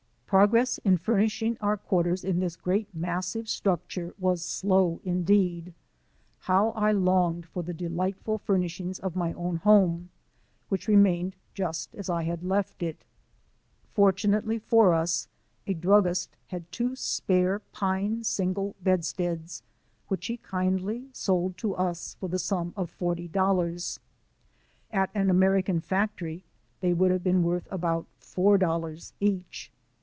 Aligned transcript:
•Progress 0.33 0.77
in 0.85 0.95
furnishing 0.95 1.57
our 1.59 1.75
quarters 1.75 2.23
in 2.23 2.39
this 2.39 2.55
great 2.55 2.87
massive 2.95 3.49
structure 3.49 4.13
was 4.17 4.41
slow 4.41 5.01
indeed. 5.03 5.73
How 6.39 6.69
I 6.69 6.93
longed 6.93 7.45
for 7.47 7.63
the 7.63 7.73
delightful 7.73 8.37
furnishings 8.37 8.97
of 8.97 9.13
my 9.17 9.33
own 9.33 9.57
home, 9.57 10.09
which 10.69 10.87
remained 10.87 11.35
just 11.53 11.93
as 11.95 12.09
I 12.09 12.23
had 12.23 12.45
left 12.45 12.81
it. 12.81 13.03
Fortunately 13.93 14.57
for 14.57 14.93
us, 14.93 15.27
a 15.67 15.73
druggist 15.73 16.37
had 16.47 16.71
two 16.71 16.95
spare, 16.95 17.59
pine 17.73 18.23
single 18.23 18.77
bedsteads, 18.81 19.63
which 20.07 20.27
he 20.27 20.37
kindly 20.37 21.09
sold 21.11 21.57
to 21.57 21.75
us 21.75 22.15
for 22.21 22.29
the 22.29 22.39
sum 22.39 22.73
of 22.77 22.89
forty 22.89 23.27
dollars. 23.27 23.99
At 24.93 25.09
an 25.13 25.29
American 25.29 25.81
factory 25.81 26.45
they 26.79 26.93
would 26.93 27.11
have 27.11 27.21
been 27.21 27.43
worth 27.43 27.67
about 27.69 28.07
four 28.17 28.57
dollars 28.57 29.11
each. 29.19 29.69